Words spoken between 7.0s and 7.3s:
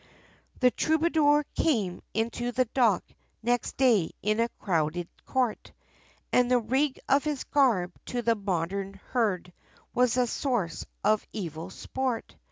of